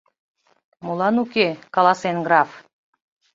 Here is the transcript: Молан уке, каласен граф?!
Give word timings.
Молан 0.85 1.15
уке, 1.23 1.47
каласен 1.75 2.17
граф?! 2.25 2.49